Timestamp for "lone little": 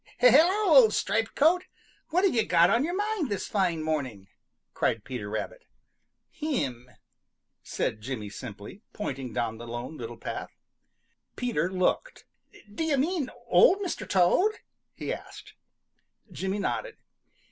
9.67-10.17